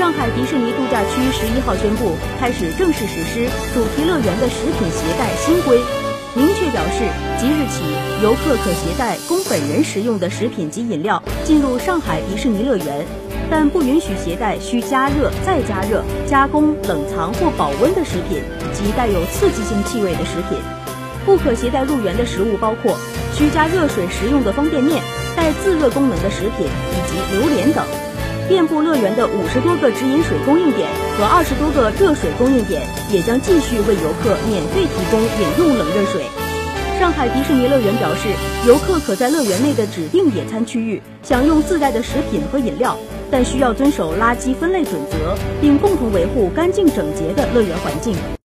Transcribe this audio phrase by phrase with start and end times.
[0.00, 5.78] 上海迪士尼度假区十一号宣布，开始正式实施主题乐园的食品携带新规，
[6.34, 7.04] 明确表示，
[7.38, 7.82] 即日起，
[8.22, 13.04] 游客可携带供本人食用的食品及饮料进入上海迪士尼乐园，
[13.50, 18.40] 但不允许携带需加热、再加热、加工、冷藏或保温的食品
[18.72, 20.56] 及带有刺激性气味的食品。
[21.26, 22.96] 不可携带入园的食物包括
[23.34, 25.02] 需加热水食用的方便面、
[25.36, 27.84] 带自热功能的食品以及榴莲等。
[28.50, 36.24] 遍布乐园的五十多个直饮水供应点和二十多个热水供应点也将继续为游客免费提供饮用冷热水。
[36.98, 38.28] 上海迪士尼乐园表示，
[38.66, 42.98] 游客可在乐园内的指定野餐区域享用自带的食品和饮料，
[43.30, 48.16] 但需要遵守垃圾分类准则，并共同维护干净整洁的乐园环境。